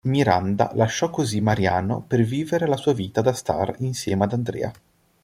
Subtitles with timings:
[0.05, 4.73] Miranda lascia così Mariano per vivere la sua vita da star insieme ad Andrea.